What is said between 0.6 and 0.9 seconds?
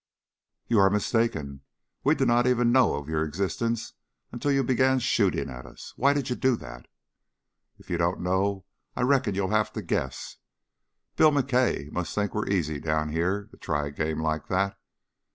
"You are